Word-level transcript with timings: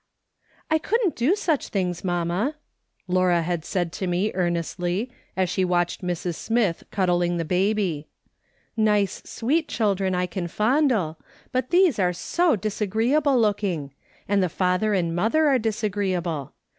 "I 0.71 0.79
couldn't 0.79 1.15
do 1.15 1.35
such 1.35 1.67
things, 1.67 2.03
mamma," 2.03 2.55
Laura 3.07 3.43
had 3.43 3.63
said 3.63 3.91
to 3.91 4.07
me, 4.07 4.31
earnestly, 4.33 5.11
as 5.37 5.47
she 5.47 5.63
watched 5.63 6.01
Mrs. 6.01 6.33
Smith 6.33 6.83
cuddling 6.89 7.37
the 7.37 7.45
baby." 7.45 8.07
Nice 8.75 9.21
sweet 9.25 9.67
children 9.67 10.15
I 10.15 10.25
can 10.25 10.47
fondle, 10.47 11.19
but 11.51 11.69
these 11.69 11.99
are 11.99 12.13
so 12.13 12.55
disagreeable 12.55 13.39
looking; 13.39 13.93
and 14.27 14.41
the 14.41 14.49
father 14.49 14.95
and 14.95 15.15
mother 15.15 15.45
are 15.47 15.59
disagreeable. 15.59 16.53